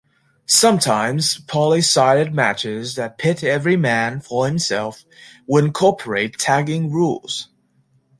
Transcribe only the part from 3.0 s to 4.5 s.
pit every man for